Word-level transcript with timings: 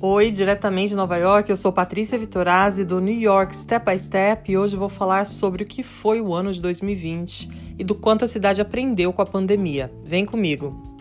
Oi, 0.00 0.30
diretamente 0.30 0.90
de 0.90 0.94
Nova 0.94 1.16
York, 1.16 1.50
eu 1.50 1.56
sou 1.56 1.72
Patrícia 1.72 2.16
Vitorazzi 2.16 2.84
do 2.84 3.00
New 3.00 3.18
York 3.18 3.52
Step 3.54 3.84
by 3.84 3.98
Step 3.98 4.48
e 4.48 4.56
hoje 4.56 4.76
vou 4.76 4.88
falar 4.88 5.26
sobre 5.26 5.64
o 5.64 5.66
que 5.66 5.82
foi 5.82 6.20
o 6.20 6.32
ano 6.32 6.52
de 6.52 6.62
2020 6.62 7.74
e 7.76 7.82
do 7.82 7.96
quanto 7.96 8.24
a 8.24 8.28
cidade 8.28 8.60
aprendeu 8.60 9.12
com 9.12 9.22
a 9.22 9.26
pandemia. 9.26 9.92
Vem 10.04 10.24
comigo! 10.24 10.97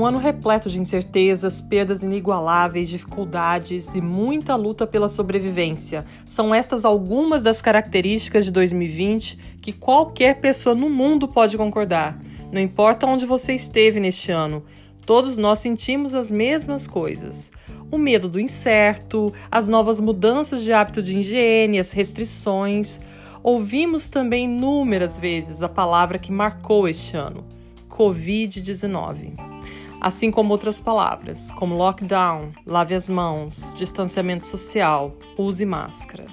Um 0.00 0.06
ano 0.06 0.18
repleto 0.18 0.70
de 0.70 0.80
incertezas, 0.80 1.60
perdas 1.60 2.02
inigualáveis, 2.02 2.88
dificuldades 2.88 3.94
e 3.94 4.00
muita 4.00 4.56
luta 4.56 4.86
pela 4.86 5.10
sobrevivência. 5.10 6.06
São 6.24 6.54
estas 6.54 6.86
algumas 6.86 7.42
das 7.42 7.60
características 7.60 8.46
de 8.46 8.50
2020 8.50 9.38
que 9.60 9.74
qualquer 9.74 10.40
pessoa 10.40 10.74
no 10.74 10.88
mundo 10.88 11.28
pode 11.28 11.54
concordar. 11.58 12.18
Não 12.50 12.62
importa 12.62 13.06
onde 13.06 13.26
você 13.26 13.52
esteve 13.52 14.00
neste 14.00 14.32
ano, 14.32 14.64
todos 15.04 15.36
nós 15.36 15.58
sentimos 15.58 16.14
as 16.14 16.30
mesmas 16.30 16.86
coisas. 16.86 17.52
O 17.90 17.98
medo 17.98 18.26
do 18.26 18.40
incerto, 18.40 19.30
as 19.50 19.68
novas 19.68 20.00
mudanças 20.00 20.62
de 20.62 20.72
hábito 20.72 21.02
de 21.02 21.18
higiene, 21.18 21.78
as 21.78 21.92
restrições. 21.92 23.02
Ouvimos 23.42 24.08
também 24.08 24.46
inúmeras 24.46 25.20
vezes 25.20 25.60
a 25.60 25.68
palavra 25.68 26.18
que 26.18 26.32
marcou 26.32 26.88
este 26.88 27.18
ano: 27.18 27.44
Covid-19 27.90 29.50
assim 30.00 30.30
como 30.30 30.52
outras 30.52 30.80
palavras, 30.80 31.52
como 31.52 31.76
lockdown, 31.76 32.52
lave 32.66 32.94
as 32.94 33.08
mãos, 33.08 33.74
distanciamento 33.76 34.46
social, 34.46 35.14
use 35.36 35.64
máscara. 35.66 36.26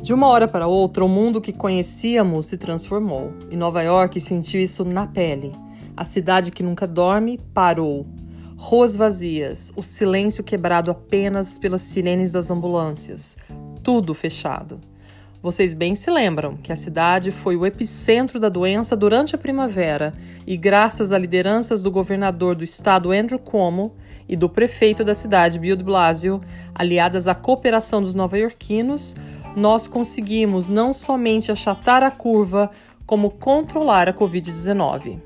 De 0.00 0.12
uma 0.12 0.28
hora 0.28 0.46
para 0.46 0.66
outra, 0.66 1.02
o 1.02 1.08
mundo 1.08 1.40
que 1.40 1.52
conhecíamos 1.52 2.46
se 2.46 2.58
transformou 2.58 3.32
e 3.50 3.56
Nova 3.56 3.82
York 3.82 4.20
sentiu 4.20 4.60
isso 4.60 4.84
na 4.84 5.06
pele. 5.06 5.50
A 5.96 6.04
cidade 6.04 6.52
que 6.52 6.62
nunca 6.62 6.86
dorme 6.86 7.40
parou. 7.54 8.06
Ruas 8.56 8.96
vazias, 8.96 9.72
o 9.74 9.82
silêncio 9.82 10.44
quebrado 10.44 10.90
apenas 10.90 11.58
pelas 11.58 11.82
sirenes 11.82 12.32
das 12.32 12.50
ambulâncias, 12.50 13.36
tudo 13.82 14.14
fechado. 14.14 14.78
Vocês 15.44 15.74
bem 15.74 15.94
se 15.94 16.10
lembram 16.10 16.56
que 16.56 16.72
a 16.72 16.76
cidade 16.76 17.30
foi 17.30 17.54
o 17.54 17.66
epicentro 17.66 18.40
da 18.40 18.48
doença 18.48 18.96
durante 18.96 19.34
a 19.34 19.38
primavera 19.38 20.14
e, 20.46 20.56
graças 20.56 21.12
a 21.12 21.18
lideranças 21.18 21.82
do 21.82 21.90
governador 21.90 22.54
do 22.54 22.64
estado 22.64 23.12
Andrew 23.12 23.38
Cuomo 23.38 23.94
e 24.26 24.36
do 24.36 24.48
prefeito 24.48 25.04
da 25.04 25.14
cidade 25.14 25.58
Bill 25.58 25.76
de 25.76 25.84
Blasio, 25.84 26.40
aliadas 26.74 27.28
à 27.28 27.34
cooperação 27.34 28.00
dos 28.00 28.14
nova-iorquinos, 28.14 29.16
nós 29.54 29.86
conseguimos 29.86 30.70
não 30.70 30.94
somente 30.94 31.52
achatar 31.52 32.02
a 32.02 32.10
curva, 32.10 32.70
como 33.04 33.28
controlar 33.28 34.08
a 34.08 34.14
Covid-19. 34.14 35.20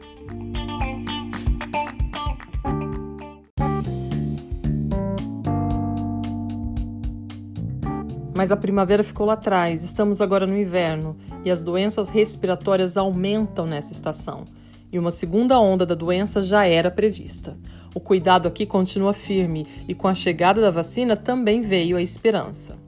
Mas 8.39 8.53
a 8.53 8.57
primavera 8.57 9.03
ficou 9.03 9.27
lá 9.27 9.33
atrás, 9.33 9.83
estamos 9.83 10.21
agora 10.21 10.47
no 10.47 10.57
inverno 10.57 11.17
e 11.45 11.51
as 11.51 11.65
doenças 11.65 12.09
respiratórias 12.09 12.97
aumentam 12.97 13.67
nessa 13.67 13.93
estação. 13.93 14.45
E 14.93 14.97
uma 14.97 15.11
segunda 15.11 15.59
onda 15.59 15.85
da 15.85 15.97
doença 15.97 16.41
já 16.41 16.65
era 16.65 16.89
prevista. 16.89 17.59
O 17.93 17.99
cuidado 17.99 18.47
aqui 18.47 18.65
continua 18.65 19.13
firme 19.13 19.67
e 19.89 19.93
com 19.93 20.07
a 20.07 20.15
chegada 20.15 20.61
da 20.61 20.71
vacina 20.71 21.17
também 21.17 21.63
veio 21.63 21.97
a 21.97 22.01
esperança. 22.01 22.79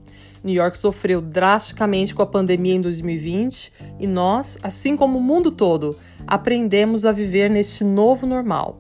New 0.45 0.55
York 0.55 0.79
sofreu 0.79 1.21
drasticamente 1.21 2.15
com 2.15 2.23
a 2.23 2.27
pandemia 2.27 2.77
em 2.77 2.81
2020 2.81 3.73
e 3.99 4.07
nós, 4.07 4.57
assim 4.63 4.95
como 4.95 5.19
o 5.19 5.21
mundo 5.21 5.51
todo, 5.51 5.97
aprendemos 6.29 7.05
a 7.05 7.11
viver 7.11 7.51
neste 7.51 7.83
novo 7.83 8.25
normal. 8.25 8.79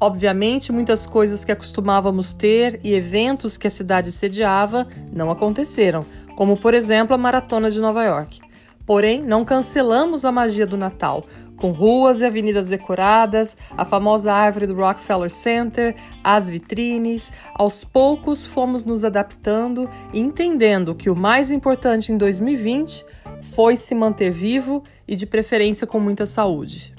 Obviamente, 0.00 0.72
muitas 0.72 1.06
coisas 1.06 1.44
que 1.44 1.52
acostumávamos 1.52 2.34
ter 2.34 2.80
e 2.82 2.92
eventos 2.92 3.56
que 3.56 3.66
a 3.66 3.70
cidade 3.70 4.10
sediava 4.12 4.86
não 5.12 5.30
aconteceram, 5.30 6.04
como 6.36 6.56
por 6.56 6.74
exemplo 6.74 7.14
a 7.14 7.18
Maratona 7.18 7.70
de 7.70 7.80
Nova 7.80 8.04
York. 8.04 8.40
Porém, 8.86 9.22
não 9.22 9.44
cancelamos 9.44 10.24
a 10.24 10.32
magia 10.32 10.66
do 10.66 10.76
Natal, 10.76 11.24
com 11.56 11.70
ruas 11.70 12.20
e 12.20 12.24
avenidas 12.24 12.68
decoradas, 12.68 13.56
a 13.76 13.84
famosa 13.84 14.30
árvore 14.30 14.66
do 14.66 14.74
Rockefeller 14.74 15.30
Center, 15.30 15.94
as 16.22 16.50
vitrines. 16.50 17.32
Aos 17.54 17.82
poucos 17.82 18.46
fomos 18.46 18.84
nos 18.84 19.02
adaptando 19.02 19.88
e 20.12 20.20
entendendo 20.20 20.94
que 20.94 21.08
o 21.08 21.16
mais 21.16 21.50
importante 21.50 22.12
em 22.12 22.18
2020 22.18 23.06
foi 23.54 23.76
se 23.76 23.94
manter 23.94 24.30
vivo 24.30 24.82
e, 25.08 25.16
de 25.16 25.24
preferência, 25.24 25.86
com 25.86 25.98
muita 25.98 26.26
saúde. 26.26 26.92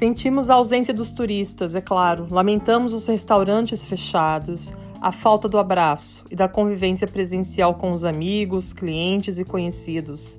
Sentimos 0.00 0.48
a 0.48 0.54
ausência 0.54 0.94
dos 0.94 1.12
turistas, 1.12 1.74
é 1.74 1.80
claro. 1.82 2.26
Lamentamos 2.30 2.94
os 2.94 3.06
restaurantes 3.06 3.84
fechados, 3.84 4.72
a 4.98 5.12
falta 5.12 5.46
do 5.46 5.58
abraço 5.58 6.24
e 6.30 6.34
da 6.34 6.48
convivência 6.48 7.06
presencial 7.06 7.74
com 7.74 7.92
os 7.92 8.02
amigos, 8.02 8.72
clientes 8.72 9.38
e 9.38 9.44
conhecidos. 9.44 10.38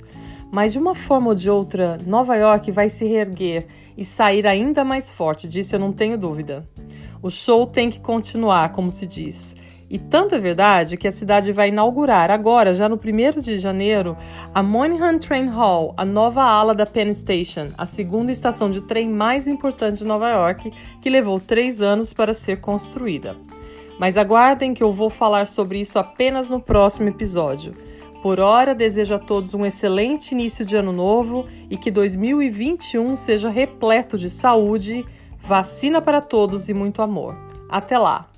Mas 0.51 0.73
de 0.73 0.79
uma 0.79 0.95
forma 0.95 1.27
ou 1.27 1.35
de 1.35 1.47
outra, 1.47 1.99
Nova 2.07 2.35
York 2.35 2.71
vai 2.71 2.89
se 2.89 3.05
reerguer 3.05 3.67
e 3.95 4.03
sair 4.03 4.47
ainda 4.47 4.83
mais 4.83 5.11
forte, 5.11 5.47
disso 5.47 5.75
eu 5.75 5.79
não 5.79 5.91
tenho 5.91 6.17
dúvida. 6.17 6.67
O 7.21 7.29
show 7.29 7.67
tem 7.67 7.87
que 7.87 7.99
continuar, 7.99 8.71
como 8.71 8.89
se 8.89 9.05
diz. 9.05 9.55
E 9.91 9.99
tanto 9.99 10.33
é 10.33 10.39
verdade 10.39 10.95
que 10.95 11.05
a 11.05 11.11
cidade 11.11 11.51
vai 11.51 11.67
inaugurar 11.67 12.31
agora, 12.31 12.73
já 12.73 12.87
no 12.87 12.95
1 12.95 13.41
de 13.41 13.59
janeiro, 13.59 14.15
a 14.55 14.63
Moynihan 14.63 15.17
Train 15.17 15.47
Hall, 15.47 15.93
a 15.97 16.05
nova 16.05 16.41
ala 16.41 16.73
da 16.73 16.85
Penn 16.85 17.13
Station, 17.13 17.67
a 17.77 17.85
segunda 17.85 18.31
estação 18.31 18.71
de 18.71 18.79
trem 18.79 19.09
mais 19.09 19.49
importante 19.49 19.97
de 19.97 20.05
Nova 20.05 20.29
York, 20.29 20.71
que 21.01 21.09
levou 21.09 21.41
três 21.41 21.81
anos 21.81 22.13
para 22.13 22.33
ser 22.33 22.61
construída. 22.61 23.35
Mas 23.99 24.15
aguardem 24.15 24.73
que 24.73 24.81
eu 24.81 24.93
vou 24.93 25.09
falar 25.09 25.45
sobre 25.45 25.81
isso 25.81 25.99
apenas 25.99 26.49
no 26.49 26.61
próximo 26.61 27.09
episódio. 27.09 27.75
Por 28.23 28.39
hora, 28.39 28.73
desejo 28.73 29.15
a 29.15 29.19
todos 29.19 29.53
um 29.53 29.65
excelente 29.65 30.31
início 30.31 30.65
de 30.65 30.77
ano 30.77 30.93
novo 30.93 31.45
e 31.69 31.75
que 31.75 31.91
2021 31.91 33.13
seja 33.17 33.49
repleto 33.49 34.17
de 34.17 34.29
saúde, 34.29 35.05
vacina 35.43 36.01
para 36.01 36.21
todos 36.21 36.69
e 36.69 36.73
muito 36.73 37.01
amor. 37.01 37.35
Até 37.69 37.97
lá! 37.97 38.30